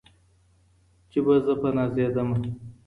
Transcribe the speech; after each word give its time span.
چي 1.09 1.19
به 1.25 1.35
زه 1.45 1.53
په 1.61 1.69
نازېدمه 1.75 2.37